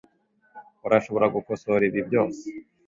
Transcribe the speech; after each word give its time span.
Urashobora 0.85 1.25
gukosora 1.35 1.83
ibi 1.89 2.01
byose. 2.07 2.43